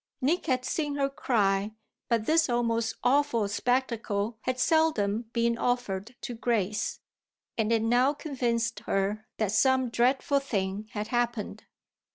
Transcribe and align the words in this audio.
Nick 0.19 0.47
had 0.47 0.65
seen 0.65 0.95
her 0.95 1.11
cry, 1.11 1.73
but 2.09 2.25
this 2.25 2.49
almost 2.49 2.95
awful 3.03 3.47
spectacle 3.47 4.39
had 4.41 4.59
seldom 4.59 5.29
been 5.31 5.59
offered 5.59 6.15
to 6.21 6.33
Grace, 6.33 7.01
and 7.55 7.71
it 7.71 7.83
now 7.83 8.11
convinced 8.11 8.79
her 8.87 9.27
that 9.37 9.51
some 9.51 9.89
dreadful 9.91 10.39
thing 10.39 10.89
had 10.93 11.09
happened. 11.09 11.65